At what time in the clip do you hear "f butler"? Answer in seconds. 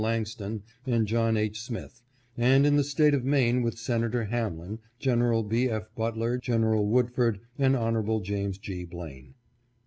5.69-6.39